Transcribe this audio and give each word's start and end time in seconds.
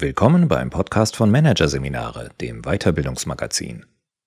Willkommen 0.00 0.48
beim 0.48 0.70
Podcast 0.70 1.14
von 1.14 1.30
Managerseminare, 1.30 2.30
dem 2.40 2.62
Weiterbildungsmagazin. 2.62 3.84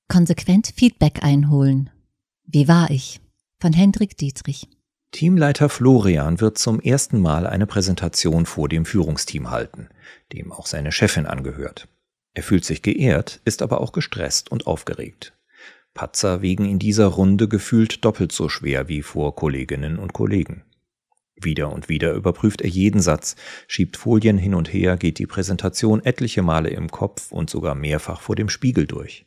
Konsequent 0.08 0.72
Feedback 0.76 1.24
einholen. 1.24 1.90
Wie 2.46 2.68
war 2.68 2.92
ich? 2.92 3.22
Von 3.60 3.74
Hendrik 3.74 4.16
Dietrich. 4.16 4.68
Teamleiter 5.10 5.70
Florian 5.70 6.40
wird 6.42 6.60
zum 6.60 6.80
ersten 6.80 7.20
Mal 7.20 7.48
eine 7.48 7.66
Präsentation 7.66 8.46
vor 8.46 8.70
dem 8.70 8.86
Führungsteam 8.86 9.50
halten, 9.50 9.90
dem 10.32 10.52
auch 10.52 10.68
seine 10.68 10.92
Chefin 10.92 11.26
angehört. 11.26 11.88
Er 12.36 12.44
fühlt 12.44 12.66
sich 12.66 12.84
geehrt, 12.84 13.42
ist 13.44 13.64
aber 13.64 13.82
auch 13.82 13.94
gestresst 13.94 14.52
und 14.52 14.68
aufgeregt. 14.68 15.34
Patzer 15.96 16.44
wiegen 16.44 16.66
in 16.66 16.78
dieser 16.78 17.08
Runde 17.08 17.48
gefühlt 17.48 18.06
doppelt 18.06 18.32
so 18.32 18.48
schwer 18.48 18.90
wie 18.90 19.02
vor 19.02 19.36
Kolleginnen 19.36 19.98
und 19.98 20.14
Kollegen. 20.14 20.66
Wieder 21.44 21.72
und 21.72 21.90
wieder 21.90 22.14
überprüft 22.14 22.62
er 22.62 22.70
jeden 22.70 23.02
Satz, 23.02 23.36
schiebt 23.68 23.98
Folien 23.98 24.38
hin 24.38 24.56
und 24.56 24.72
her, 24.72 24.98
geht 24.98 25.20
die 25.20 25.28
Präsentation 25.28 26.04
etliche 26.04 26.42
Male 26.42 26.70
im 26.70 26.90
Kopf 26.90 27.32
und 27.32 27.50
sogar 27.50 27.76
mehrfach 27.76 28.22
vor 28.22 28.36
dem 28.36 28.50
Spiegel 28.50 28.88
durch. 28.88 29.26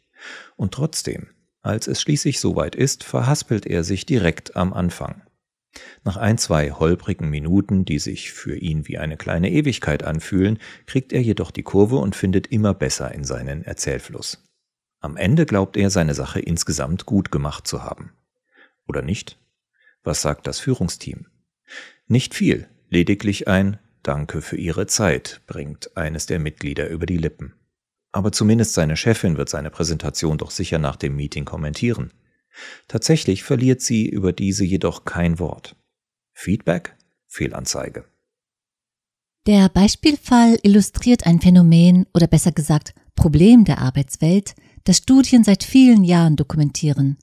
Und 0.56 0.72
trotzdem, 0.72 1.28
als 1.62 1.86
es 1.88 2.00
schließlich 2.00 2.40
soweit 2.40 2.74
ist, 2.74 3.04
verhaspelt 3.04 3.66
er 3.66 3.84
sich 3.84 4.06
direkt 4.06 4.56
am 4.56 4.72
Anfang. 4.72 5.22
Nach 6.04 6.16
ein, 6.16 6.38
zwei 6.38 6.70
holprigen 6.70 7.28
Minuten, 7.28 7.84
die 7.84 7.98
sich 7.98 8.32
für 8.32 8.56
ihn 8.56 8.88
wie 8.88 8.98
eine 8.98 9.16
kleine 9.16 9.50
Ewigkeit 9.50 10.02
anfühlen, 10.04 10.58
kriegt 10.86 11.12
er 11.12 11.20
jedoch 11.20 11.50
die 11.50 11.62
Kurve 11.62 11.96
und 11.96 12.16
findet 12.16 12.46
immer 12.46 12.72
besser 12.72 13.12
in 13.12 13.24
seinen 13.24 13.62
Erzählfluss. 13.62 14.42
Am 15.00 15.16
Ende 15.16 15.44
glaubt 15.44 15.76
er, 15.76 15.90
seine 15.90 16.14
Sache 16.14 16.40
insgesamt 16.40 17.04
gut 17.06 17.30
gemacht 17.30 17.66
zu 17.66 17.82
haben. 17.82 18.12
Oder 18.88 19.02
nicht? 19.02 19.38
Was 20.02 20.22
sagt 20.22 20.46
das 20.46 20.60
Führungsteam? 20.60 21.26
Nicht 22.08 22.34
viel, 22.34 22.68
lediglich 22.88 23.48
ein 23.48 23.78
Danke 24.06 24.40
für 24.40 24.56
Ihre 24.56 24.86
Zeit 24.86 25.40
bringt 25.48 25.96
eines 25.96 26.26
der 26.26 26.38
Mitglieder 26.38 26.88
über 26.88 27.06
die 27.06 27.16
Lippen. 27.16 27.54
Aber 28.12 28.30
zumindest 28.30 28.74
seine 28.74 28.96
Chefin 28.96 29.36
wird 29.36 29.48
seine 29.48 29.68
Präsentation 29.68 30.38
doch 30.38 30.52
sicher 30.52 30.78
nach 30.78 30.94
dem 30.94 31.16
Meeting 31.16 31.44
kommentieren. 31.44 32.12
Tatsächlich 32.86 33.42
verliert 33.42 33.82
sie 33.82 34.08
über 34.08 34.32
diese 34.32 34.64
jedoch 34.64 35.04
kein 35.04 35.40
Wort. 35.40 35.74
Feedback? 36.32 36.96
Fehlanzeige. 37.26 38.04
Der 39.48 39.68
Beispielfall 39.68 40.58
illustriert 40.62 41.26
ein 41.26 41.40
Phänomen 41.40 42.06
oder 42.14 42.28
besser 42.28 42.52
gesagt 42.52 42.94
Problem 43.16 43.64
der 43.64 43.78
Arbeitswelt, 43.78 44.54
das 44.84 44.98
Studien 44.98 45.42
seit 45.42 45.64
vielen 45.64 46.04
Jahren 46.04 46.36
dokumentieren. 46.36 47.18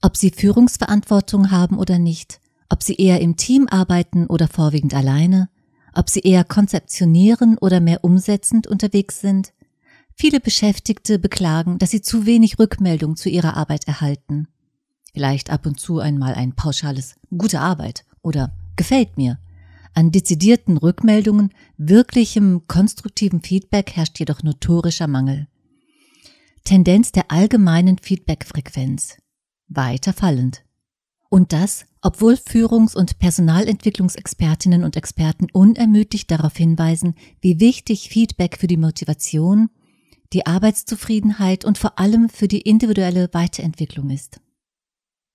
Ob 0.00 0.16
sie 0.16 0.30
Führungsverantwortung 0.30 1.50
haben 1.50 1.76
oder 1.76 1.98
nicht, 1.98 2.39
ob 2.70 2.82
sie 2.82 2.94
eher 2.94 3.20
im 3.20 3.36
Team 3.36 3.66
arbeiten 3.68 4.26
oder 4.26 4.48
vorwiegend 4.48 4.94
alleine, 4.94 5.50
ob 5.92 6.08
sie 6.08 6.20
eher 6.20 6.44
konzeptionieren 6.44 7.58
oder 7.58 7.80
mehr 7.80 8.04
umsetzend 8.04 8.66
unterwegs 8.66 9.20
sind. 9.20 9.52
Viele 10.14 10.40
Beschäftigte 10.40 11.18
beklagen, 11.18 11.78
dass 11.78 11.90
sie 11.90 12.00
zu 12.00 12.26
wenig 12.26 12.58
Rückmeldung 12.58 13.16
zu 13.16 13.28
ihrer 13.28 13.56
Arbeit 13.56 13.86
erhalten. 13.88 14.48
Vielleicht 15.12 15.50
ab 15.50 15.66
und 15.66 15.80
zu 15.80 15.98
einmal 15.98 16.34
ein 16.34 16.54
pauschales 16.54 17.16
gute 17.36 17.60
Arbeit 17.60 18.04
oder 18.22 18.56
gefällt 18.76 19.16
mir. 19.16 19.38
An 19.92 20.12
dezidierten 20.12 20.76
Rückmeldungen, 20.76 21.52
wirklichem 21.76 22.68
konstruktiven 22.68 23.42
Feedback 23.42 23.96
herrscht 23.96 24.20
jedoch 24.20 24.44
notorischer 24.44 25.08
Mangel. 25.08 25.48
Tendenz 26.62 27.10
der 27.10 27.30
allgemeinen 27.32 27.98
Feedbackfrequenz. 27.98 29.16
Weiter 29.68 30.12
fallend. 30.12 30.62
Und 31.30 31.52
das, 31.52 31.86
obwohl 32.02 32.34
Führungs- 32.34 32.96
und 32.96 33.20
Personalentwicklungsexpertinnen 33.20 34.82
und 34.82 34.96
Experten 34.96 35.46
unermüdlich 35.52 36.26
darauf 36.26 36.56
hinweisen, 36.56 37.14
wie 37.40 37.60
wichtig 37.60 38.08
Feedback 38.08 38.58
für 38.58 38.66
die 38.66 38.76
Motivation, 38.76 39.70
die 40.32 40.46
Arbeitszufriedenheit 40.46 41.64
und 41.64 41.78
vor 41.78 42.00
allem 42.00 42.28
für 42.28 42.48
die 42.48 42.62
individuelle 42.62 43.28
Weiterentwicklung 43.32 44.10
ist. 44.10 44.40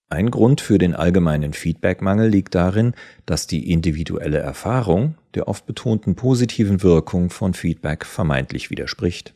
Ein 0.10 0.32
Grund 0.32 0.62
für 0.62 0.78
den 0.78 0.94
allgemeinen 0.94 1.54
Feedbackmangel 1.54 2.30
liegt 2.30 2.56
darin, 2.56 2.94
dass 3.26 3.48
die 3.48 3.72
individuelle 3.72 4.38
Erfahrung 4.38 5.16
der 5.34 5.48
oft 5.48 5.66
betonten 5.66 6.16
positiven 6.16 6.84
Wirkung 6.84 7.30
von 7.30 7.54
Feedback 7.54 8.06
vermeintlich 8.06 8.70
widerspricht. 8.70 9.34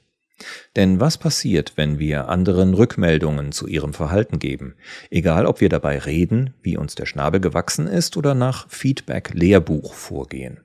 Denn 0.75 0.99
was 0.99 1.17
passiert, 1.17 1.73
wenn 1.75 1.99
wir 1.99 2.29
anderen 2.29 2.73
Rückmeldungen 2.73 3.51
zu 3.51 3.67
ihrem 3.67 3.93
Verhalten 3.93 4.39
geben, 4.39 4.75
egal 5.09 5.45
ob 5.45 5.61
wir 5.61 5.69
dabei 5.69 5.97
reden, 5.99 6.53
wie 6.61 6.77
uns 6.77 6.95
der 6.95 7.05
Schnabel 7.05 7.39
gewachsen 7.39 7.87
ist 7.87 8.17
oder 8.17 8.35
nach 8.35 8.69
Feedback-Lehrbuch 8.69 9.93
vorgehen? 9.93 10.61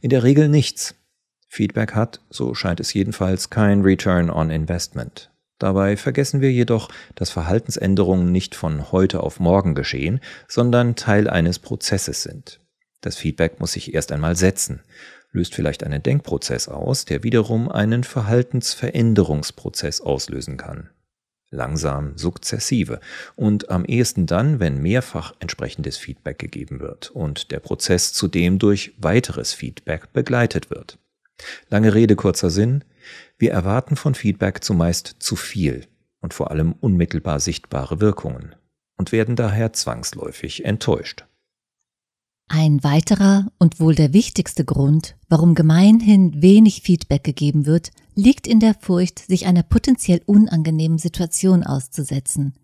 In 0.00 0.10
der 0.10 0.22
Regel 0.22 0.48
nichts. 0.48 0.94
Feedback 1.48 1.94
hat, 1.94 2.20
so 2.30 2.54
scheint 2.54 2.80
es 2.80 2.92
jedenfalls, 2.94 3.50
kein 3.50 3.82
Return 3.82 4.30
on 4.30 4.50
Investment. 4.50 5.30
Dabei 5.58 5.96
vergessen 5.96 6.40
wir 6.40 6.50
jedoch, 6.50 6.88
dass 7.14 7.30
Verhaltensänderungen 7.30 8.32
nicht 8.32 8.54
von 8.54 8.90
heute 8.90 9.22
auf 9.22 9.38
morgen 9.38 9.74
geschehen, 9.74 10.20
sondern 10.48 10.96
Teil 10.96 11.30
eines 11.30 11.60
Prozesses 11.60 12.22
sind. 12.22 12.60
Das 13.00 13.16
Feedback 13.16 13.60
muss 13.60 13.72
sich 13.72 13.94
erst 13.94 14.10
einmal 14.12 14.34
setzen 14.34 14.80
löst 15.34 15.54
vielleicht 15.54 15.84
einen 15.84 16.02
Denkprozess 16.02 16.68
aus, 16.68 17.04
der 17.04 17.22
wiederum 17.22 17.70
einen 17.70 18.04
Verhaltensveränderungsprozess 18.04 20.00
auslösen 20.00 20.56
kann. 20.56 20.88
Langsam, 21.50 22.16
sukzessive 22.16 23.00
und 23.36 23.68
am 23.68 23.84
ehesten 23.84 24.24
dann, 24.26 24.58
wenn 24.60 24.80
mehrfach 24.80 25.34
entsprechendes 25.40 25.98
Feedback 25.98 26.38
gegeben 26.38 26.80
wird 26.80 27.10
und 27.10 27.50
der 27.50 27.60
Prozess 27.60 28.12
zudem 28.12 28.58
durch 28.58 28.94
weiteres 28.98 29.52
Feedback 29.52 30.12
begleitet 30.12 30.70
wird. 30.70 30.98
Lange 31.68 31.94
Rede, 31.94 32.16
kurzer 32.16 32.50
Sinn. 32.50 32.82
Wir 33.38 33.52
erwarten 33.52 33.96
von 33.96 34.14
Feedback 34.14 34.64
zumeist 34.64 35.16
zu 35.18 35.36
viel 35.36 35.86
und 36.20 36.32
vor 36.34 36.50
allem 36.50 36.72
unmittelbar 36.72 37.38
sichtbare 37.38 38.00
Wirkungen 38.00 38.54
und 38.96 39.12
werden 39.12 39.36
daher 39.36 39.72
zwangsläufig 39.72 40.64
enttäuscht. 40.64 41.26
Ein 42.48 42.84
weiterer 42.84 43.50
und 43.58 43.80
wohl 43.80 43.94
der 43.94 44.12
wichtigste 44.12 44.64
Grund, 44.64 45.16
warum 45.28 45.54
gemeinhin 45.54 46.42
wenig 46.42 46.82
Feedback 46.82 47.24
gegeben 47.24 47.64
wird, 47.64 47.90
liegt 48.14 48.46
in 48.46 48.60
der 48.60 48.74
Furcht, 48.74 49.18
sich 49.18 49.46
einer 49.46 49.62
potenziell 49.62 50.20
unangenehmen 50.26 50.98
Situation 50.98 51.64
auszusetzen. 51.64 52.54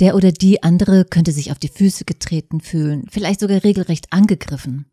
Der 0.00 0.14
oder 0.16 0.32
die 0.32 0.62
andere 0.62 1.04
könnte 1.04 1.32
sich 1.32 1.52
auf 1.52 1.58
die 1.58 1.68
Füße 1.68 2.06
getreten 2.06 2.60
fühlen, 2.60 3.04
vielleicht 3.10 3.40
sogar 3.40 3.62
regelrecht 3.62 4.12
angegriffen. 4.12 4.86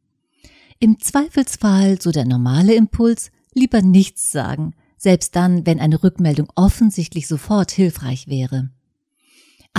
Im 0.79 0.99
Zweifelsfall, 0.99 2.01
so 2.01 2.11
der 2.11 2.25
normale 2.25 2.75
Impuls, 2.75 3.31
lieber 3.53 3.81
nichts 3.81 4.31
sagen, 4.31 4.73
selbst 4.97 5.35
dann, 5.35 5.65
wenn 5.65 5.79
eine 5.79 6.03
Rückmeldung 6.03 6.49
offensichtlich 6.55 7.27
sofort 7.27 7.71
hilfreich 7.71 8.27
wäre. 8.27 8.69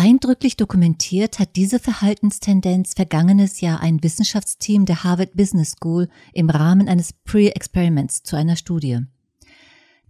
Eindrücklich 0.01 0.57
dokumentiert 0.57 1.41
hat 1.41 1.57
diese 1.57 1.81
Verhaltenstendenz 1.81 2.95
vergangenes 2.95 3.61
Jahr 3.61 3.81
ein 3.81 4.01
Wissenschaftsteam 4.01 4.87
der 4.87 5.03
Harvard 5.03 5.33
Business 5.35 5.73
School 5.73 6.09
im 6.33 6.51
Rahmen 6.51 6.89
eines 6.89 7.13
Pre-Experiments 7.13 8.23
zu 8.23 8.37
einer 8.37 8.55
Studie. 8.55 9.01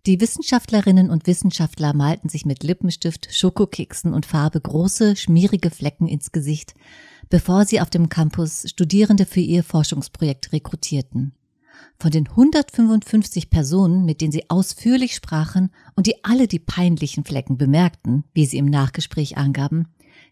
Die 0.05 0.21
Wissenschaftlerinnen 0.21 1.09
und 1.09 1.27
Wissenschaftler 1.27 1.95
malten 1.95 2.29
sich 2.29 2.45
mit 2.45 2.65
Lippenstift, 2.65 3.35
Schokokeksen 3.35 4.13
und 4.13 4.27
Farbe 4.27 4.61
große, 4.61 5.17
schmierige 5.17 5.71
Flecken 5.71 6.07
ins 6.07 6.33
Gesicht, 6.33 6.75
bevor 7.31 7.65
sie 7.65 7.81
auf 7.81 7.89
dem 7.89 8.11
Campus 8.11 8.69
Studierende 8.69 9.25
für 9.25 9.41
ihr 9.41 9.65
Forschungsprojekt 9.65 10.53
rekrutierten. 10.53 11.33
Von 11.99 12.11
den 12.11 12.29
155 12.29 13.51
Personen, 13.51 14.05
mit 14.05 14.21
denen 14.21 14.33
sie 14.33 14.49
ausführlich 14.51 15.15
sprachen 15.15 15.71
und 15.95 16.07
die 16.07 16.25
alle 16.25 16.47
die 16.47 16.59
peinlichen 16.59 17.25
Flecken 17.25 17.59
bemerkten, 17.59 18.25
wie 18.35 18.47
sie 18.47 18.59
im 18.59 18.67
Nachgespräch 18.67 19.37
angaben, 19.37 19.89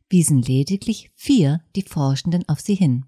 wiesen 0.08 0.40
lediglich 0.40 1.10
vier 1.14 1.60
die 1.74 1.82
Forschenden 1.82 2.48
auf 2.48 2.60
sie 2.60 2.74
hin. 2.74 3.04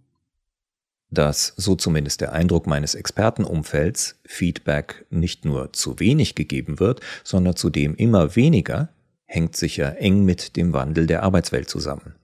Dass, 1.11 1.55
so 1.57 1.75
zumindest 1.75 2.21
der 2.21 2.33
Eindruck 2.33 2.67
meines 2.67 2.95
Expertenumfelds, 2.95 4.21
Feedback 4.27 5.07
nicht 5.11 5.45
nur 5.45 5.73
zu 5.73 6.01
wenig 6.01 6.35
gegeben 6.35 6.81
wird, 6.81 7.01
sondern 7.25 7.57
zudem 7.57 7.95
immer 7.95 8.37
weniger, 8.37 8.91
hängt 9.25 9.57
sicher 9.57 9.99
eng 10.01 10.25
mit 10.25 10.57
dem 10.57 10.73
Wandel 10.73 11.07
der 11.07 11.23
Arbeitswelt 11.23 11.71
zusammen. 11.71 12.15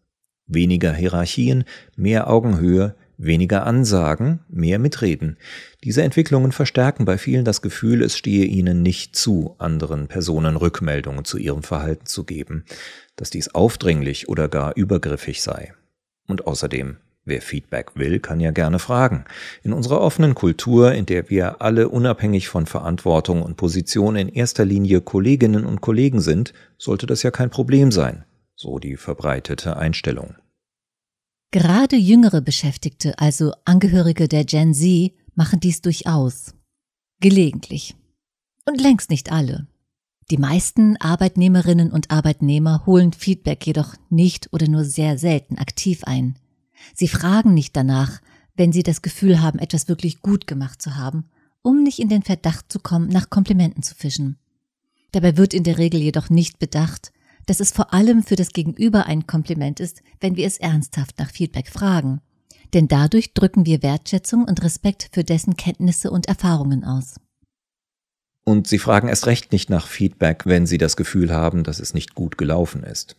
Weniger 0.47 0.93
Hierarchien, 0.93 1.65
mehr 1.97 2.29
Augenhöhe, 2.29 2.95
Weniger 3.17 3.65
Ansagen, 3.67 4.41
mehr 4.49 4.79
Mitreden. 4.79 5.37
Diese 5.85 6.03
Entwicklungen 6.03 6.51
verstärken 6.51 7.05
bei 7.05 7.17
vielen 7.17 7.45
das 7.45 7.63
Gefühl, 7.63 8.03
es 8.03 8.17
stehe 8.17 8.45
ihnen 8.45 8.83
nicht 8.83 9.15
zu, 9.15 9.55
anderen 9.59 10.09
Personen 10.09 10.57
Rückmeldungen 10.57 11.25
zu 11.25 11.39
ihrem 11.39 11.63
Verhalten 11.63 12.07
zu 12.07 12.25
geben, 12.25 12.65
dass 13.17 13.31
dies 13.31 13.55
aufdringlich 13.55 14.29
oder 14.29 14.49
gar 14.49 14.77
übergriffig 14.77 15.43
sei. 15.43 15.75
Und 16.27 16.47
außerdem, 16.47 16.97
wer 17.25 17.41
Feedback 17.41 17.93
will, 17.95 18.19
kann 18.19 18.41
ja 18.41 18.51
gerne 18.51 18.81
fragen. 18.81 19.25
In 19.63 19.73
unserer 19.73 20.01
offenen 20.01 20.35
Kultur, 20.35 20.93
in 20.93 21.07
der 21.07 21.31
wir 21.31 21.63
alle 21.63 21.89
unabhängig 21.89 22.49
von 22.49 22.67
Verantwortung 22.67 23.43
und 23.43 23.57
Position 23.57 24.17
in 24.17 24.29
erster 24.29 24.65
Linie 24.65 25.01
Kolleginnen 25.01 25.67
und 25.67 25.81
Kollegen 25.81 26.21
sind, 26.21 26.53
sollte 26.79 27.07
das 27.07 27.23
ja 27.23 27.31
kein 27.31 27.51
Problem 27.51 27.93
sein, 27.93 28.25
so 28.57 28.81
die 28.81 28.97
verbreitete 28.97 29.77
Einstellung. 29.77 30.35
Gerade 31.55 31.95
jüngere 31.95 32.41
Beschäftigte, 32.41 33.17
also 33.21 33.53
Angehörige 33.65 34.27
der 34.27 34.45
Gen 34.45 34.75
Z, 34.75 35.13
machen 35.37 35.61
dies 35.61 35.83
durchaus. 35.83 36.53
Gelegentlich. 37.21 37.95
Und 38.67 38.81
längst 38.81 39.09
nicht 39.09 39.31
alle. 39.31 39.69
Die 40.33 40.37
meisten 40.37 40.97
Arbeitnehmerinnen 40.97 41.93
und 41.93 42.11
Arbeitnehmer 42.11 42.87
holen 42.87 43.13
Feedback 43.13 43.65
jedoch 43.69 43.95
nicht 44.11 44.53
oder 44.53 44.67
nur 44.67 44.85
sehr 44.85 45.17
selten 45.17 45.57
aktiv 45.57 46.03
ein. 46.03 46.41
Sie 46.93 47.07
fragen 47.07 47.55
nicht 47.55 47.77
danach, 47.77 48.21
wenn 48.57 48.73
sie 48.73 48.83
das 48.83 49.01
Gefühl 49.01 49.41
haben, 49.41 49.61
etwas 49.61 49.87
wirklich 49.87 50.23
gut 50.23 50.49
gemacht 50.49 50.83
zu 50.83 50.97
haben, 50.97 51.29
um 51.63 51.85
nicht 51.85 52.01
in 52.01 52.09
den 52.09 52.25
Verdacht 52.25 52.73
zu 52.73 52.81
kommen, 52.81 53.07
nach 53.07 53.31
Komplimenten 53.31 53.85
zu 53.85 53.95
fischen. 53.95 54.39
Dabei 55.13 55.37
wird 55.37 55.55
in 55.55 55.63
der 55.63 55.79
Regel 55.79 56.01
jedoch 56.01 56.31
nicht 56.31 56.59
bedacht, 56.59 57.13
dass 57.47 57.61
es 57.61 57.73
vor 57.73 57.93
allem 57.93 58.23
für 58.23 58.37
das 58.37 58.51
Gegenüber 58.51 59.07
ein 59.07 59.27
Kompliment 59.27 59.81
ist, 59.81 60.03
wenn 60.21 60.37
wir 60.37 60.47
es 60.47 60.59
ernsthaft 60.59 61.19
nach 61.19 61.31
Feedback 61.31 61.69
fragen. 61.69 62.21
Denn 62.73 62.89
dadurch 62.89 63.35
drücken 63.35 63.67
wir 63.67 63.83
Wertschätzung 63.83 64.45
und 64.45 64.63
Respekt 64.63 65.11
für 65.13 65.25
dessen 65.25 65.57
Kenntnisse 65.57 66.11
und 66.11 66.27
Erfahrungen 66.27 66.85
aus. 66.85 67.15
Und 68.45 68.67
sie 68.67 68.79
fragen 68.79 69.09
erst 69.09 69.27
recht 69.27 69.53
nicht 69.53 69.71
nach 69.71 69.87
Feedback, 69.87 70.45
wenn 70.45 70.67
sie 70.67 70.79
das 70.79 70.97
Gefühl 70.97 71.33
haben, 71.33 71.65
dass 71.65 71.81
es 71.81 71.95
nicht 71.95 72.15
gut 72.15 72.37
gelaufen 72.37 72.83
ist. 72.83 73.17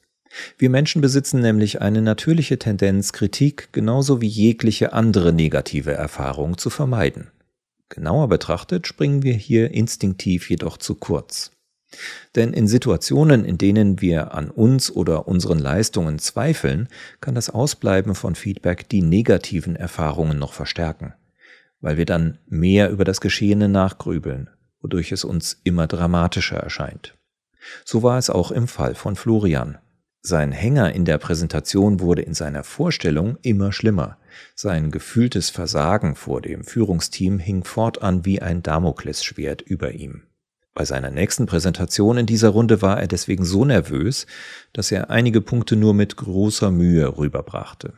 Wir 0.57 0.69
Menschen 0.69 1.01
besitzen 1.01 1.39
nämlich 1.39 1.81
eine 1.81 2.01
natürliche 2.01 2.60
Tendenz, 2.60 3.13
Kritik 3.13 3.69
genauso 3.72 4.22
wie 4.22 4.27
jegliche 4.27 4.94
andere 4.94 5.33
negative 5.33 5.94
Erfahrung 5.94 6.57
zu 6.57 6.69
vermeiden. 6.69 7.31
Genauer 7.89 8.27
betrachtet 8.27 8.88
springen 8.88 9.24
wir 9.24 9.33
hier 9.33 9.72
instinktiv 9.72 10.50
jedoch 10.50 10.77
zu 10.77 10.95
kurz. 10.95 11.51
Denn 12.36 12.53
in 12.53 12.68
Situationen, 12.68 13.45
in 13.45 13.57
denen 13.57 14.01
wir 14.01 14.33
an 14.33 14.50
uns 14.50 14.92
oder 14.92 15.27
unseren 15.27 15.59
Leistungen 15.59 16.19
zweifeln, 16.19 16.88
kann 17.21 17.36
das 17.36 17.50
Ausbleiben 17.50 18.15
von 18.15 18.36
Feedback 18.36 18.89
die 18.89 19.01
negativen 19.01 19.75
Erfahrungen 19.75 20.38
noch 20.38 20.53
verstärken, 20.53 21.13
weil 21.81 21.97
wir 21.97 22.06
dann 22.06 22.39
mehr 22.47 22.89
über 22.89 23.06
das 23.06 23.21
Geschehene 23.21 23.69
nachgrübeln, 23.69 24.50
wodurch 24.81 25.12
es 25.12 25.24
uns 25.24 25.59
immer 25.63 25.88
dramatischer 25.88 26.57
erscheint. 26.57 27.15
So 27.83 28.03
war 28.03 28.18
es 28.18 28.30
auch 28.30 28.51
im 28.51 28.68
Fall 28.68 28.95
von 28.95 29.15
Florian. 29.15 29.77
Sein 30.21 30.51
Hänger 30.51 30.94
in 30.94 31.06
der 31.06 31.19
Präsentation 31.19 32.00
wurde 32.00 32.24
in 32.24 32.33
seiner 32.33 32.63
Vorstellung 32.63 33.38
immer 33.44 33.71
schlimmer. 33.71 34.18
Sein 34.56 34.89
gefühltes 34.89 35.51
Versagen 35.51 36.15
vor 36.15 36.41
dem 36.41 36.63
Führungsteam 36.63 37.38
hing 37.38 37.63
fortan 37.63 38.25
wie 38.25 38.41
ein 38.41 38.63
Damoklesschwert 38.63 39.62
über 39.62 39.91
ihm. 39.91 40.24
Bei 40.75 40.83
seiner 40.83 41.10
nächsten 41.10 41.45
Präsentation 41.45 42.18
in 42.18 42.25
dieser 42.25 42.50
Runde 42.50 42.81
war 42.81 43.00
er 43.00 43.07
deswegen 43.07 43.45
so 43.45 43.63
nervös, 43.63 44.27
dass 44.74 44.92
er 44.92 45.10
einige 45.10 45.39
Punkte 45.39 45.77
nur 45.77 45.94
mit 45.94 46.18
großer 46.18 46.69
Mühe 46.69 47.18
rüberbrachte. 47.18 47.94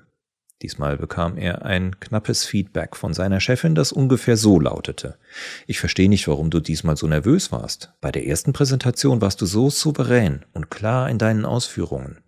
Diesmal 0.61 0.97
bekam 0.97 1.37
er 1.37 1.65
ein 1.65 1.99
knappes 1.99 2.45
Feedback 2.45 2.95
von 2.95 3.15
seiner 3.15 3.39
Chefin, 3.39 3.73
das 3.73 3.91
ungefähr 3.91 4.37
so 4.37 4.59
lautete. 4.59 5.17
Ich 5.65 5.79
verstehe 5.79 6.07
nicht, 6.07 6.27
warum 6.27 6.51
du 6.51 6.59
diesmal 6.59 6.97
so 6.97 7.07
nervös 7.07 7.51
warst. 7.51 7.93
Bei 7.99 8.11
der 8.11 8.27
ersten 8.27 8.53
Präsentation 8.53 9.21
warst 9.21 9.41
du 9.41 9.47
so 9.47 9.71
souverän 9.71 10.45
und 10.53 10.69
klar 10.69 11.09
in 11.09 11.17
deinen 11.17 11.45
Ausführungen. 11.45 12.19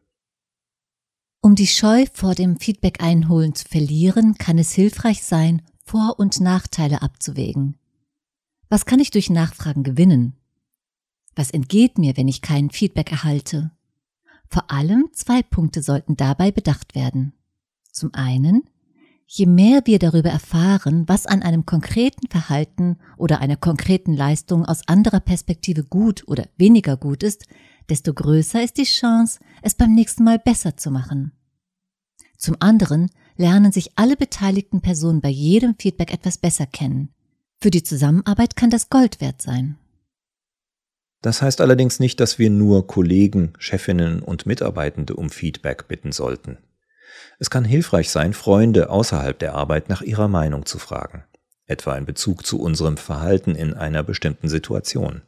Um 1.42 1.54
die 1.54 1.68
Scheu 1.68 2.06
vor 2.12 2.34
dem 2.34 2.60
Feedback 2.60 3.04
einholen 3.04 3.54
zu 3.54 3.66
verlieren, 3.68 4.36
kann 4.40 4.58
es 4.58 4.72
hilfreich 4.72 5.24
sein, 5.24 5.62
Vor- 5.86 6.20
und 6.20 6.40
Nachteile 6.42 7.04
abzuwägen. 7.04 7.78
Was 8.68 8.86
kann 8.86 9.00
ich 9.00 9.10
durch 9.10 9.30
Nachfragen 9.30 9.84
gewinnen? 9.84 10.39
Was 11.40 11.52
entgeht 11.52 11.98
mir, 11.98 12.18
wenn 12.18 12.28
ich 12.28 12.42
kein 12.42 12.70
Feedback 12.70 13.14
erhalte? 13.14 13.72
Vor 14.50 14.70
allem 14.70 15.08
zwei 15.14 15.42
Punkte 15.42 15.82
sollten 15.82 16.18
dabei 16.18 16.52
bedacht 16.52 16.96
werden. 16.96 17.32
Zum 17.94 18.14
einen, 18.14 18.64
je 19.26 19.46
mehr 19.46 19.84
wir 19.86 20.00
darüber 20.00 20.30
erfahren, 20.32 21.08
was 21.08 21.28
an 21.28 21.42
einem 21.42 21.66
konkreten 21.66 22.28
Verhalten 22.28 22.98
oder 23.16 23.40
einer 23.40 23.56
konkreten 23.56 24.14
Leistung 24.14 24.66
aus 24.66 24.86
anderer 24.90 25.22
Perspektive 25.22 25.86
gut 25.86 26.28
oder 26.28 26.46
weniger 26.58 26.98
gut 26.98 27.24
ist, 27.24 27.46
desto 27.88 28.14
größer 28.14 28.62
ist 28.62 28.76
die 28.76 28.84
Chance, 28.84 29.40
es 29.62 29.76
beim 29.76 29.96
nächsten 29.96 30.26
Mal 30.26 30.40
besser 30.40 30.76
zu 30.76 30.92
machen. 30.92 31.32
Zum 32.38 32.58
anderen 32.60 33.12
lernen 33.38 33.72
sich 33.72 33.98
alle 33.98 34.18
beteiligten 34.18 34.82
Personen 34.82 35.22
bei 35.22 35.30
jedem 35.30 35.76
Feedback 35.80 36.12
etwas 36.12 36.38
besser 36.38 36.66
kennen. 36.66 37.14
Für 37.62 37.72
die 37.72 37.84
Zusammenarbeit 37.84 38.58
kann 38.58 38.70
das 38.72 38.90
Gold 38.90 39.22
wert 39.22 39.42
sein. 39.42 39.78
Das 41.22 41.42
heißt 41.42 41.60
allerdings 41.60 42.00
nicht, 42.00 42.20
dass 42.20 42.40
wir 42.40 42.50
nur 42.50 42.88
Kollegen, 42.88 43.54
Chefinnen 43.60 44.22
und 44.22 44.46
Mitarbeitende 44.46 45.16
um 45.16 45.30
Feedback 45.30 45.88
bitten 45.88 46.12
sollten. 46.12 46.58
Es 47.40 47.50
kann 47.50 47.66
hilfreich 47.66 48.10
sein, 48.10 48.34
Freunde 48.34 48.90
außerhalb 48.90 49.38
der 49.38 49.56
Arbeit 49.56 49.90
nach 49.90 50.02
ihrer 50.02 50.28
Meinung 50.28 50.66
zu 50.66 50.80
fragen, 50.80 51.24
etwa 51.66 51.96
in 51.98 52.06
Bezug 52.06 52.46
zu 52.46 52.60
unserem 52.60 52.98
Verhalten 52.98 53.56
in 53.56 53.74
einer 53.74 54.04
bestimmten 54.04 54.48
Situation. 54.48 55.22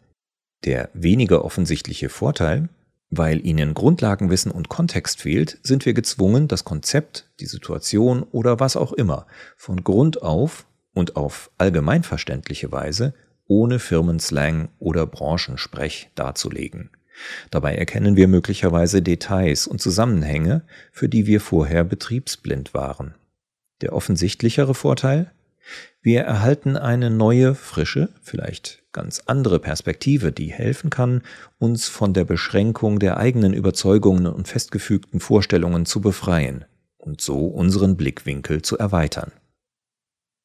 Der 0.63 0.89
weniger 0.93 1.43
offensichtliche 1.43 2.09
Vorteil, 2.09 2.69
weil 3.09 3.45
ihnen 3.45 3.73
Grundlagenwissen 3.73 4.51
und 4.51 4.69
Kontext 4.69 5.21
fehlt, 5.21 5.59
sind 5.63 5.85
wir 5.85 5.93
gezwungen, 5.93 6.47
das 6.47 6.63
Konzept, 6.63 7.29
die 7.39 7.45
Situation 7.45 8.23
oder 8.23 8.59
was 8.59 8.77
auch 8.77 8.93
immer 8.93 9.27
von 9.57 9.83
Grund 9.83 10.21
auf 10.21 10.65
und 10.93 11.17
auf 11.17 11.51
allgemeinverständliche 11.57 12.71
Weise 12.71 13.13
ohne 13.51 13.79
Firmenslang 13.79 14.69
oder 14.79 15.05
Branchensprech 15.05 16.09
darzulegen. 16.15 16.89
Dabei 17.49 17.75
erkennen 17.75 18.15
wir 18.15 18.29
möglicherweise 18.29 19.01
Details 19.01 19.67
und 19.67 19.81
Zusammenhänge, 19.81 20.63
für 20.93 21.09
die 21.09 21.27
wir 21.27 21.41
vorher 21.41 21.83
betriebsblind 21.83 22.73
waren. 22.73 23.13
Der 23.81 23.91
offensichtlichere 23.91 24.73
Vorteil? 24.73 25.31
Wir 26.01 26.21
erhalten 26.21 26.77
eine 26.77 27.09
neue, 27.09 27.53
frische, 27.53 28.07
vielleicht 28.21 28.83
ganz 28.93 29.23
andere 29.25 29.59
Perspektive, 29.59 30.31
die 30.31 30.53
helfen 30.53 30.89
kann, 30.89 31.21
uns 31.59 31.89
von 31.89 32.13
der 32.13 32.23
Beschränkung 32.23 32.99
der 32.99 33.17
eigenen 33.17 33.51
Überzeugungen 33.53 34.27
und 34.27 34.47
festgefügten 34.47 35.19
Vorstellungen 35.19 35.85
zu 35.85 35.99
befreien 35.99 36.63
und 36.97 37.19
so 37.19 37.47
unseren 37.47 37.97
Blickwinkel 37.97 38.61
zu 38.61 38.77
erweitern. 38.77 39.33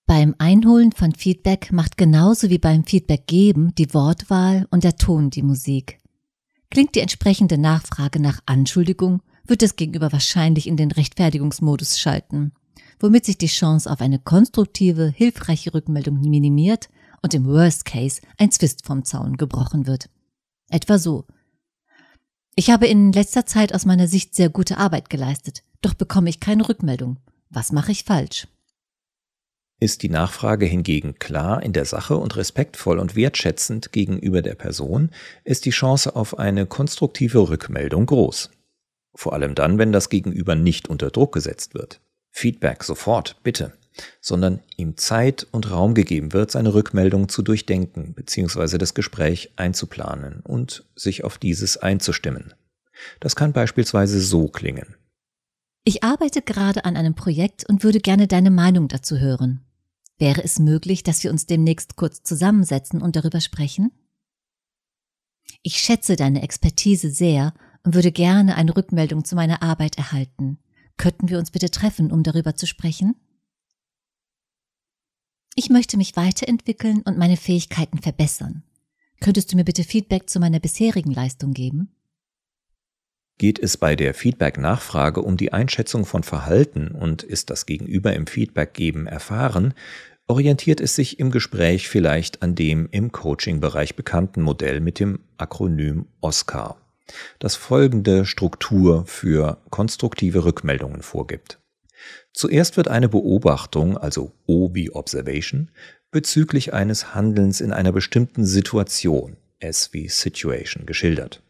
Beim 0.09 0.37
Einholen 0.39 0.93
von 0.93 1.13
Feedback 1.13 1.73
macht 1.73 1.97
genauso 1.97 2.49
wie 2.49 2.59
beim 2.59 2.85
Feedback 2.85 3.27
geben 3.27 3.75
die 3.75 3.93
Wortwahl 3.93 4.69
und 4.71 4.85
der 4.85 4.97
Ton 4.97 5.31
die 5.31 5.43
Musik. 5.43 5.99
Klingt 6.71 6.95
die 6.95 7.01
entsprechende 7.01 7.59
Nachfrage 7.59 8.21
nach 8.21 8.41
Anschuldigung, 8.47 9.21
wird 9.45 9.63
das 9.63 9.75
Gegenüber 9.75 10.13
wahrscheinlich 10.13 10.69
in 10.69 10.77
den 10.77 10.93
Rechtfertigungsmodus 10.93 11.99
schalten, 11.99 12.53
womit 13.01 13.25
sich 13.25 13.37
die 13.37 13.49
Chance 13.49 13.91
auf 13.91 14.01
eine 14.01 14.21
konstruktive, 14.21 15.09
hilfreiche 15.09 15.75
Rückmeldung 15.75 16.21
minimiert 16.21 16.89
und 17.23 17.35
im 17.35 17.45
Worst 17.45 17.85
Case 17.85 18.21
ein 18.39 18.53
Zwist 18.53 18.87
vom 18.87 19.05
Zaun 19.05 19.37
gebrochen 19.37 19.89
wird. 19.89 20.09
Etwa 20.69 20.99
so. 20.99 21.27
Ich 22.55 22.71
habe 22.71 22.87
in 22.87 23.13
letzter 23.13 23.45
Zeit 23.45 23.75
aus 23.75 23.85
meiner 23.85 24.07
Sicht 24.07 24.37
sehr 24.37 24.51
gute 24.51 24.79
Arbeit 24.79 25.11
geleistet, 25.11 25.65
doch 25.83 25.95
bekomme 25.95 26.31
ich 26.31 26.39
keine 26.39 26.69
Rückmeldung. 26.69 27.19
Was 27.51 27.73
mache 27.73 27.91
ich 27.91 28.05
falsch? 28.05 28.47
Ist 29.79 30.03
die 30.03 30.09
Nachfrage 30.09 30.65
hingegen 30.65 31.19
klar 31.19 31.63
in 31.63 31.75
der 31.75 31.85
Sache 31.85 32.17
und 32.17 32.37
respektvoll 32.37 32.99
und 32.99 33.15
wertschätzend 33.15 33.93
gegenüber 33.93 34.41
der 34.41 34.55
Person, 34.55 35.11
ist 35.45 35.67
die 35.67 35.71
Chance 35.71 36.17
auf 36.17 36.39
eine 36.39 36.65
konstruktive 36.65 37.51
Rückmeldung 37.51 38.07
groß. 38.07 38.51
Vor 39.15 39.35
allem 39.35 39.55
dann, 39.55 39.79
wenn 39.79 39.93
das 39.93 40.09
Gegenüber 40.09 40.55
nicht 40.55 40.89
unter 40.89 41.11
Druck 41.11 41.33
gesetzt 41.33 41.75
wird. 41.75 42.01
Feedback 42.31 42.85
sofort, 42.85 43.37
bitte, 43.43 43.75
sondern 44.21 44.61
ihm 44.79 44.97
Zeit 44.97 45.47
und 45.51 45.71
Raum 45.71 45.93
gegeben 45.93 46.33
wird, 46.33 46.51
seine 46.51 46.73
Rückmeldung 46.73 47.29
zu 47.29 47.43
durchdenken 47.43 48.15
bzw. 48.15 48.79
das 48.79 48.95
Gespräch 48.95 49.53
einzuplanen 49.57 50.41
und 50.41 50.85
sich 50.95 51.23
auf 51.23 51.37
dieses 51.37 51.77
einzustimmen. 51.77 52.55
Das 53.21 53.37
kann 53.37 53.53
beispielsweise 53.53 54.21
so 54.21 54.49
klingen. 54.49 54.97
Ich 55.85 56.03
arbeite 56.03 56.43
gerade 56.43 56.85
an 56.85 56.97
einem 56.97 57.15
Projekt 57.15 57.69
und 57.69 57.85
würde 57.85 58.01
gerne 58.01 58.27
deine 58.27 58.51
Meinung 58.51 58.89
dazu 58.89 59.19
hören. 59.19 59.66
Wäre 60.19 60.43
es 60.43 60.59
möglich, 60.59 61.03
dass 61.03 61.23
wir 61.23 61.31
uns 61.31 61.47
demnächst 61.47 61.97
kurz 61.97 62.23
zusammensetzen 62.23 63.03
und 63.03 63.17
darüber 63.17 63.41
sprechen? 63.41 63.93
Ich 65.63 65.79
schätze 65.79 66.17
deine 66.17 66.43
Expertise 66.43 67.11
sehr 67.11 67.53
und 67.85 67.95
würde 67.95 68.13
gerne 68.13 68.57
eine 68.57 68.77
Rückmeldung 68.77 69.25
zu 69.25 69.35
meiner 69.35 69.63
Arbeit 69.63 69.99
erhalten. 69.99 70.59
Könnten 70.97 71.29
wir 71.29 71.39
uns 71.39 71.51
bitte 71.51 71.71
treffen, 71.71 72.11
um 72.11 72.23
darüber 72.23 72.57
zu 72.57 72.67
sprechen? 72.67 73.15
Ich 75.55 75.71
möchte 75.71 75.97
mich 75.97 76.17
weiterentwickeln 76.17 77.03
und 77.03 77.19
meine 77.19 77.37
Fähigkeiten 77.37 77.99
verbessern. 77.99 78.63
Könntest 79.21 79.53
du 79.53 79.57
mir 79.57 79.65
bitte 79.65 79.85
Feedback 79.85 80.29
zu 80.29 80.39
meiner 80.39 80.61
bisherigen 80.61 81.13
Leistung 81.13 81.53
geben? 81.53 81.96
Geht 83.39 83.59
es 83.59 83.77
bei 83.77 83.97
der 83.97 84.15
Feedback-Nachfrage 84.15 85.21
um 85.21 85.37
die 85.37 85.53
Einschätzung 85.53 86.07
von 86.07 86.23
Verhalten 86.23 86.89
und 86.89 87.23
ist 87.23 87.51
das 87.51 87.67
Gegenüber 87.67 88.15
im 88.15 88.27
Feedback-Geben 88.27 89.07
erfahren, 89.07 89.75
orientiert 90.27 90.81
es 90.81 90.97
sich 90.97 91.19
im 91.19 91.31
Gespräch 91.31 91.89
vielleicht 91.89 92.43
an 92.43 92.55
dem 92.55 92.89
im 92.91 93.13
Coaching-Bereich 93.13 93.95
bekannten 93.95 94.41
Modell 94.41 94.81
mit 94.81 94.99
dem 94.99 95.21
Akronym 95.37 96.07
OSCAR, 96.23 96.81
das 97.39 97.57
folgende 97.57 98.25
Struktur 98.25 99.05
für 99.07 99.59
konstruktive 99.69 100.45
Rückmeldungen 100.45 101.03
vorgibt. 101.03 101.61
Zuerst 102.33 102.77
wird 102.77 102.89
eine 102.89 103.09
Beobachtung, 103.09 103.99
also 103.99 104.33
O 104.47 104.75
wie 104.75 104.91
Observation, 104.91 105.71
bezüglich 106.11 106.73
eines 106.73 107.15
Handelns 107.15 107.61
in 107.61 107.73
einer 107.73 107.93
bestimmten 107.93 108.47
Situation 108.47 109.37
S 109.59 109.93
wie 109.93 110.09
Situation 110.09 110.87
geschildert. 110.87 111.43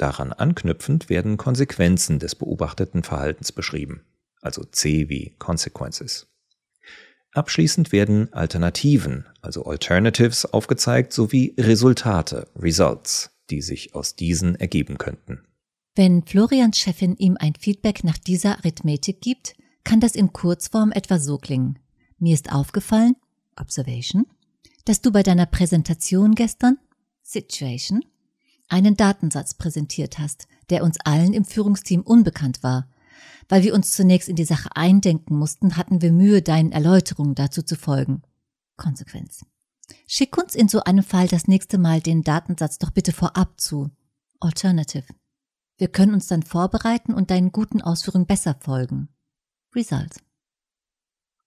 Daran 0.00 0.32
anknüpfend 0.32 1.10
werden 1.10 1.36
Konsequenzen 1.36 2.18
des 2.18 2.34
beobachteten 2.34 3.02
Verhaltens 3.02 3.52
beschrieben, 3.52 4.00
also 4.40 4.64
C 4.64 5.10
wie 5.10 5.34
Consequences. 5.38 6.26
Abschließend 7.32 7.92
werden 7.92 8.32
Alternativen, 8.32 9.26
also 9.42 9.66
Alternatives, 9.66 10.46
aufgezeigt 10.46 11.12
sowie 11.12 11.54
Resultate, 11.58 12.48
Results, 12.56 13.32
die 13.50 13.60
sich 13.60 13.94
aus 13.94 14.16
diesen 14.16 14.54
ergeben 14.54 14.96
könnten. 14.96 15.42
Wenn 15.94 16.22
Florians 16.22 16.78
Chefin 16.78 17.14
ihm 17.16 17.36
ein 17.38 17.52
Feedback 17.60 18.02
nach 18.02 18.16
dieser 18.16 18.56
Arithmetik 18.56 19.20
gibt, 19.20 19.52
kann 19.84 20.00
das 20.00 20.14
in 20.14 20.32
Kurzform 20.32 20.92
etwa 20.92 21.18
so 21.18 21.36
klingen. 21.36 21.78
Mir 22.18 22.32
ist 22.32 22.50
aufgefallen, 22.50 23.16
Observation, 23.54 24.24
dass 24.86 25.02
du 25.02 25.12
bei 25.12 25.22
deiner 25.22 25.44
Präsentation 25.44 26.34
gestern, 26.34 26.78
Situation, 27.22 28.02
einen 28.70 28.96
Datensatz 28.96 29.54
präsentiert 29.54 30.18
hast, 30.18 30.46
der 30.70 30.84
uns 30.84 30.98
allen 31.04 31.32
im 31.32 31.44
Führungsteam 31.44 32.02
unbekannt 32.02 32.62
war. 32.62 32.88
Weil 33.48 33.62
wir 33.62 33.74
uns 33.74 33.92
zunächst 33.92 34.28
in 34.28 34.36
die 34.36 34.44
Sache 34.44 34.76
eindenken 34.76 35.36
mussten, 35.36 35.76
hatten 35.76 36.02
wir 36.02 36.12
Mühe, 36.12 36.42
deinen 36.42 36.72
Erläuterungen 36.72 37.34
dazu 37.34 37.62
zu 37.62 37.76
folgen. 37.76 38.22
Konsequenz. 38.76 39.44
Schick 40.06 40.38
uns 40.38 40.54
in 40.54 40.68
so 40.68 40.84
einem 40.84 41.02
Fall 41.02 41.28
das 41.28 41.48
nächste 41.48 41.78
Mal 41.78 42.00
den 42.00 42.22
Datensatz 42.22 42.78
doch 42.78 42.90
bitte 42.90 43.12
vorab 43.12 43.60
zu. 43.60 43.90
Alternative. 44.38 45.04
Wir 45.76 45.88
können 45.88 46.14
uns 46.14 46.26
dann 46.26 46.42
vorbereiten 46.42 47.14
und 47.14 47.30
deinen 47.30 47.52
guten 47.52 47.80
Ausführungen 47.80 48.26
besser 48.26 48.56
folgen. 48.60 49.08
Results. 49.74 50.20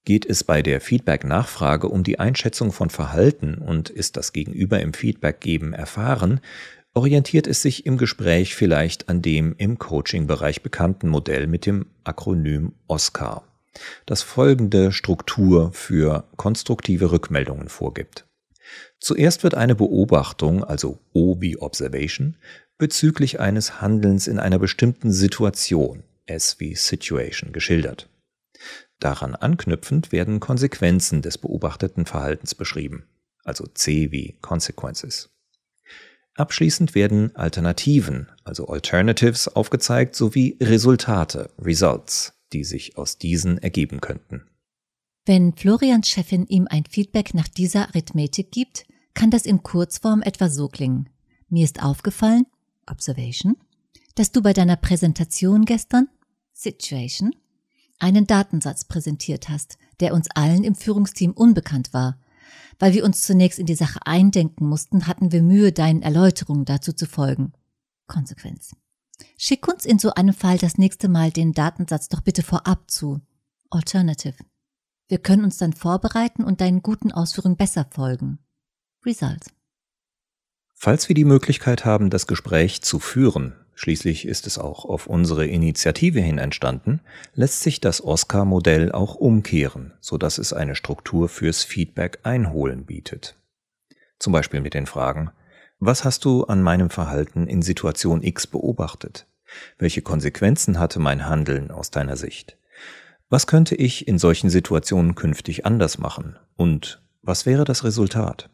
Geht 0.05 0.25
es 0.25 0.43
bei 0.43 0.61
der 0.61 0.81
Feedback-Nachfrage 0.81 1.87
um 1.87 2.03
die 2.03 2.19
Einschätzung 2.19 2.73
von 2.73 2.89
Verhalten 2.89 3.55
und 3.55 3.89
ist 3.89 4.17
das 4.17 4.33
Gegenüber 4.33 4.81
im 4.81 4.93
Feedback-Geben 4.93 5.71
erfahren, 5.71 6.41
orientiert 6.93 7.47
es 7.47 7.61
sich 7.61 7.85
im 7.85 7.97
Gespräch 7.97 8.55
vielleicht 8.55 9.09
an 9.09 9.21
dem 9.21 9.55
im 9.57 9.79
Coaching-Bereich 9.79 10.61
bekannten 10.61 11.09
Modell 11.09 11.47
mit 11.47 11.65
dem 11.65 11.87
Akronym 12.03 12.73
OSCAR, 12.87 13.47
das 14.05 14.21
folgende 14.21 14.91
Struktur 14.91 15.71
für 15.73 16.27
konstruktive 16.35 17.11
Rückmeldungen 17.11 17.69
vorgibt. 17.69 18.25
Zuerst 18.99 19.43
wird 19.43 19.55
eine 19.55 19.75
Beobachtung, 19.75 20.63
also 20.63 20.99
O 21.13 21.41
wie 21.41 21.57
Observation, 21.57 22.37
bezüglich 22.77 23.39
eines 23.39 23.81
Handelns 23.81 24.27
in 24.27 24.39
einer 24.39 24.59
bestimmten 24.59 25.11
Situation, 25.11 26.03
S 26.25 26.59
wie 26.59 26.75
Situation, 26.75 27.51
geschildert. 27.51 28.09
Daran 28.99 29.35
anknüpfend 29.35 30.11
werden 30.11 30.39
Konsequenzen 30.39 31.21
des 31.21 31.37
beobachteten 31.37 32.05
Verhaltens 32.05 32.55
beschrieben, 32.55 33.05
also 33.43 33.65
C 33.73 34.11
wie 34.11 34.37
Consequences. 34.41 35.32
Abschließend 36.35 36.95
werden 36.95 37.35
Alternativen, 37.35 38.31
also 38.43 38.67
Alternatives, 38.67 39.47
aufgezeigt 39.47 40.15
sowie 40.15 40.57
Resultate, 40.59 41.51
Results, 41.59 42.33
die 42.53 42.63
sich 42.63 42.97
aus 42.97 43.19
diesen 43.19 43.59
ergeben 43.59 44.01
könnten. 44.01 44.43
Wenn 45.25 45.53
Florians 45.53 46.09
Chefin 46.09 46.45
ihm 46.47 46.67
ein 46.69 46.85
Feedback 46.85 47.33
nach 47.33 47.47
dieser 47.47 47.87
Arithmetik 47.89 48.51
gibt, 48.51 48.85
kann 49.13 49.29
das 49.29 49.45
in 49.45 49.63
Kurzform 49.63 50.21
etwa 50.21 50.49
so 50.49 50.67
klingen. 50.67 51.09
Mir 51.49 51.63
ist 51.63 51.83
aufgefallen, 51.83 52.45
Observation, 52.87 53.55
dass 54.15 54.31
du 54.31 54.41
bei 54.41 54.53
deiner 54.53 54.75
Präsentation 54.75 55.65
gestern, 55.65 56.09
Situation, 56.51 57.35
einen 57.99 58.27
Datensatz 58.27 58.85
präsentiert 58.85 59.49
hast, 59.49 59.77
der 59.99 60.13
uns 60.13 60.27
allen 60.31 60.63
im 60.63 60.75
Führungsteam 60.75 61.31
unbekannt 61.31 61.93
war, 61.93 62.19
weil 62.79 62.93
wir 62.93 63.03
uns 63.03 63.23
zunächst 63.23 63.59
in 63.59 63.65
die 63.65 63.75
Sache 63.75 63.99
eindenken 64.05 64.67
mussten, 64.67 65.07
hatten 65.07 65.31
wir 65.31 65.41
Mühe, 65.43 65.71
deinen 65.71 66.01
Erläuterungen 66.01 66.65
dazu 66.65 66.93
zu 66.93 67.05
folgen. 67.05 67.53
Konsequenz. 68.07 68.75
Schick 69.37 69.67
uns 69.67 69.85
in 69.85 69.99
so 69.99 70.13
einem 70.13 70.33
Fall 70.33 70.57
das 70.57 70.77
nächste 70.77 71.07
Mal 71.07 71.31
den 71.31 71.53
Datensatz 71.53 72.09
doch 72.09 72.21
bitte 72.21 72.43
vorab 72.43 72.89
zu. 72.89 73.21
Alternative. 73.69 74.37
Wir 75.07 75.17
können 75.17 75.43
uns 75.43 75.57
dann 75.57 75.73
vorbereiten 75.73 76.43
und 76.43 76.61
deinen 76.61 76.81
guten 76.81 77.11
Ausführungen 77.11 77.57
besser 77.57 77.85
folgen. 77.89 78.39
Results. 79.05 79.47
Falls 80.73 81.07
wir 81.07 81.15
die 81.15 81.25
Möglichkeit 81.25 81.85
haben, 81.85 82.09
das 82.09 82.27
Gespräch 82.27 82.81
zu 82.81 82.99
führen, 82.99 83.55
schließlich 83.75 84.27
ist 84.27 84.47
es 84.47 84.57
auch 84.57 84.85
auf 84.85 85.07
unsere 85.07 85.45
Initiative 85.45 86.19
hin 86.19 86.37
entstanden, 86.37 87.01
lässt 87.33 87.61
sich 87.61 87.81
das 87.81 88.03
Oscar-Modell 88.03 88.91
auch 88.91 89.15
umkehren, 89.15 89.93
so 89.99 90.17
dass 90.17 90.37
es 90.37 90.53
eine 90.53 90.75
Struktur 90.75 91.29
fürs 91.29 91.63
Feedback 91.63 92.19
einholen 92.23 92.85
bietet. 92.85 93.35
Zum 94.19 94.33
Beispiel 94.33 94.61
mit 94.61 94.73
den 94.73 94.85
Fragen, 94.85 95.31
was 95.79 96.05
hast 96.05 96.23
du 96.23 96.45
an 96.45 96.61
meinem 96.61 96.89
Verhalten 96.89 97.47
in 97.47 97.61
Situation 97.61 98.23
X 98.23 98.47
beobachtet? 98.47 99.27
Welche 99.77 100.01
Konsequenzen 100.01 100.79
hatte 100.79 100.99
mein 100.99 101.27
Handeln 101.27 101.71
aus 101.71 101.91
deiner 101.91 102.15
Sicht? 102.15 102.57
Was 103.29 103.47
könnte 103.47 103.75
ich 103.75 104.07
in 104.07 104.17
solchen 104.17 104.49
Situationen 104.49 105.15
künftig 105.15 105.65
anders 105.65 105.97
machen? 105.97 106.37
Und 106.55 107.01
was 107.21 107.45
wäre 107.45 107.65
das 107.65 107.83
Resultat? 107.83 108.49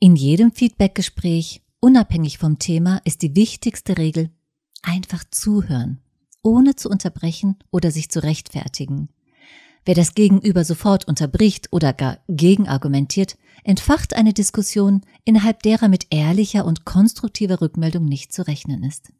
In 0.00 0.16
jedem 0.16 0.52
Feedbackgespräch 0.52 1.62
Unabhängig 1.80 2.38
vom 2.38 2.58
Thema 2.58 3.00
ist 3.04 3.22
die 3.22 3.36
wichtigste 3.36 3.98
Regel 3.98 4.30
einfach 4.82 5.22
zuhören, 5.30 6.00
ohne 6.42 6.74
zu 6.74 6.88
unterbrechen 6.88 7.56
oder 7.70 7.92
sich 7.92 8.10
zu 8.10 8.22
rechtfertigen. 8.22 9.10
Wer 9.84 9.94
das 9.94 10.14
Gegenüber 10.14 10.64
sofort 10.64 11.06
unterbricht 11.06 11.68
oder 11.70 11.92
gar 11.92 12.18
gegenargumentiert, 12.28 13.38
entfacht 13.62 14.14
eine 14.14 14.32
Diskussion, 14.32 15.02
innerhalb 15.24 15.62
derer 15.62 15.88
mit 15.88 16.08
ehrlicher 16.10 16.64
und 16.64 16.84
konstruktiver 16.84 17.60
Rückmeldung 17.60 18.04
nicht 18.04 18.32
zu 18.32 18.46
rechnen 18.46 18.82
ist. 18.82 19.12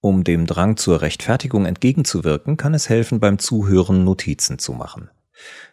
Um 0.00 0.24
dem 0.24 0.46
Drang 0.46 0.76
zur 0.76 1.02
Rechtfertigung 1.02 1.66
entgegenzuwirken, 1.66 2.56
kann 2.56 2.74
es 2.74 2.88
helfen, 2.88 3.20
beim 3.20 3.38
Zuhören 3.38 4.04
Notizen 4.04 4.58
zu 4.58 4.72
machen. 4.72 5.08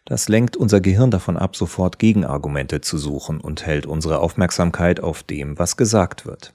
Das 0.06 0.30
lenkt 0.30 0.58
unser 0.58 0.82
Gehirn 0.82 1.12
davon 1.12 1.38
ab, 1.38 1.56
sofort 1.56 2.00
Gegenargumente 2.00 2.82
zu 2.82 2.98
suchen 2.98 3.40
und 3.40 3.66
hält 3.66 3.86
unsere 3.86 4.20
Aufmerksamkeit 4.20 5.00
auf 5.00 5.24
dem, 5.24 5.58
was 5.58 5.78
gesagt 5.78 6.26
wird. 6.26 6.54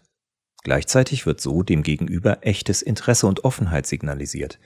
Gleichzeitig 0.64 1.24
wird 1.24 1.40
so 1.40 1.62
dem 1.62 1.82
Gegenüber 1.82 2.38
echtes 2.42 2.82
Interesse 2.82 3.26
und 3.26 3.44
Offenheit 3.44 3.86
signalisiert, 3.86 4.58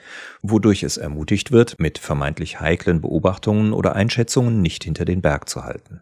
wodurch 0.42 0.82
es 0.82 0.96
ermutigt 0.96 1.52
wird, 1.52 1.78
mit 1.78 1.98
vermeintlich 1.98 2.60
heiklen 2.60 3.00
Beobachtungen 3.00 3.72
oder 3.72 3.94
Einschätzungen 3.94 4.62
nicht 4.62 4.84
hinter 4.84 5.04
den 5.04 5.20
Berg 5.20 5.48
zu 5.48 5.64
halten. 5.64 6.00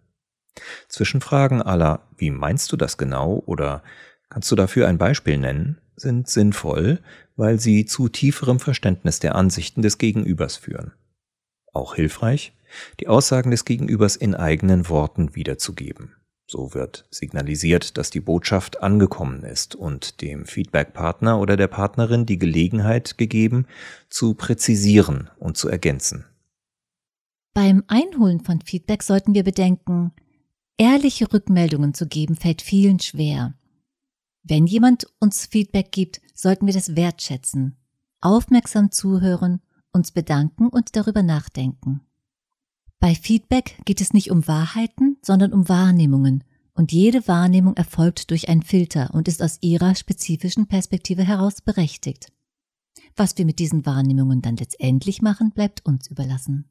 Zwischenfragen 0.88 1.60
aller 1.60 2.08
Wie 2.16 2.30
meinst 2.30 2.70
du 2.72 2.76
das 2.76 2.98
genau 2.98 3.42
oder 3.46 3.82
kannst 4.30 4.50
du 4.50 4.56
dafür 4.56 4.88
ein 4.88 4.98
Beispiel 4.98 5.38
nennen, 5.38 5.80
sind 5.96 6.28
sinnvoll, 6.28 7.00
weil 7.36 7.58
sie 7.60 7.84
zu 7.84 8.08
tieferem 8.08 8.60
Verständnis 8.60 9.18
der 9.18 9.34
Ansichten 9.34 9.82
des 9.82 9.98
Gegenübers 9.98 10.56
führen. 10.56 10.92
Auch 11.72 11.94
hilfreich, 11.94 12.52
die 13.00 13.08
Aussagen 13.08 13.50
des 13.50 13.64
Gegenübers 13.64 14.16
in 14.16 14.34
eigenen 14.34 14.88
Worten 14.88 15.34
wiederzugeben. 15.34 16.14
So 16.46 16.74
wird 16.74 17.06
signalisiert, 17.10 17.96
dass 17.96 18.10
die 18.10 18.20
Botschaft 18.20 18.82
angekommen 18.82 19.44
ist 19.44 19.76
und 19.76 20.20
dem 20.20 20.46
Feedbackpartner 20.46 21.38
oder 21.38 21.56
der 21.56 21.68
Partnerin 21.68 22.26
die 22.26 22.38
Gelegenheit 22.38 23.18
gegeben, 23.18 23.66
zu 24.08 24.34
präzisieren 24.34 25.30
und 25.38 25.56
zu 25.56 25.68
ergänzen. 25.68 26.24
Beim 27.54 27.84
Einholen 27.86 28.40
von 28.40 28.60
Feedback 28.62 29.04
sollten 29.04 29.34
wir 29.34 29.44
bedenken, 29.44 30.12
ehrliche 30.76 31.32
Rückmeldungen 31.32 31.94
zu 31.94 32.08
geben 32.08 32.34
fällt 32.34 32.62
vielen 32.62 32.98
schwer. 32.98 33.54
Wenn 34.42 34.66
jemand 34.66 35.06
uns 35.20 35.46
Feedback 35.46 35.92
gibt, 35.92 36.20
sollten 36.34 36.66
wir 36.66 36.74
das 36.74 36.96
wertschätzen, 36.96 37.76
aufmerksam 38.20 38.90
zuhören 38.90 39.60
uns 39.92 40.12
bedanken 40.12 40.68
und 40.68 40.96
darüber 40.96 41.22
nachdenken. 41.22 42.00
Bei 42.98 43.14
Feedback 43.14 43.80
geht 43.84 44.00
es 44.00 44.12
nicht 44.12 44.30
um 44.30 44.46
Wahrheiten, 44.46 45.16
sondern 45.22 45.52
um 45.52 45.68
Wahrnehmungen, 45.68 46.44
und 46.74 46.92
jede 46.92 47.26
Wahrnehmung 47.28 47.76
erfolgt 47.76 48.30
durch 48.30 48.48
einen 48.48 48.62
Filter 48.62 49.12
und 49.12 49.28
ist 49.28 49.42
aus 49.42 49.58
ihrer 49.60 49.94
spezifischen 49.94 50.66
Perspektive 50.66 51.24
heraus 51.24 51.60
berechtigt. 51.60 52.32
Was 53.16 53.36
wir 53.36 53.44
mit 53.44 53.58
diesen 53.58 53.84
Wahrnehmungen 53.84 54.40
dann 54.40 54.56
letztendlich 54.56 55.20
machen, 55.20 55.50
bleibt 55.50 55.84
uns 55.84 56.08
überlassen. 56.08 56.69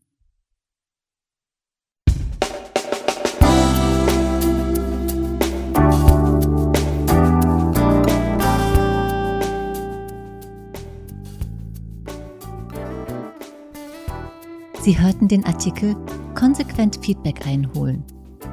Sie 14.89 15.00
hörten 15.00 15.27
den 15.27 15.46
Artikel 15.46 15.96
Konsequent 16.34 16.98
Feedback 17.05 17.46
einholen. 17.46 18.03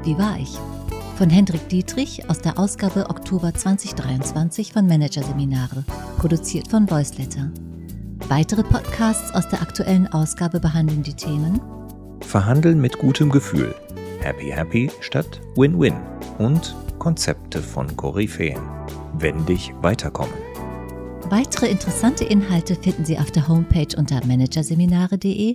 Wie 0.05 0.19
war 0.19 0.39
ich? 0.39 0.59
Von 1.17 1.31
Hendrik 1.31 1.67
Dietrich 1.71 2.29
aus 2.29 2.43
der 2.43 2.59
Ausgabe 2.59 3.09
Oktober 3.09 3.55
2023 3.55 4.75
von 4.75 4.87
Managerseminare, 4.87 5.83
produziert 6.19 6.69
von 6.69 6.91
Voiceletter. 6.91 7.51
Weitere 8.29 8.63
Podcasts 8.65 9.35
aus 9.35 9.49
der 9.49 9.63
aktuellen 9.63 10.09
Ausgabe 10.09 10.61
behandeln 10.61 11.03
die 11.03 11.15
Themen 11.15 11.59
Verhandeln 12.21 12.83
mit 12.83 12.99
gutem 12.99 13.31
Gefühl, 13.31 13.75
Happy 14.21 14.51
Happy 14.51 14.91
statt 15.01 15.41
Win-Win 15.57 15.95
und 16.37 16.77
Konzepte 16.99 17.63
von 17.63 17.97
Koryphäen. 17.97 18.61
Wendig 19.15 19.73
weiterkommen. 19.81 20.35
Weitere 21.31 21.69
interessante 21.69 22.25
Inhalte 22.25 22.75
finden 22.75 23.07
Sie 23.07 23.19
auf 23.19 23.31
der 23.31 23.49
Homepage 23.49 23.97
unter 23.97 24.23
managerseminare.de 24.27 25.55